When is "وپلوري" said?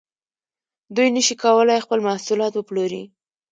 2.55-3.03